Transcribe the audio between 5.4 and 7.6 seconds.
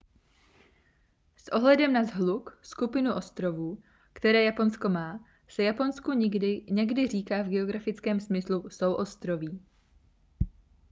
se japonsku někdy říká v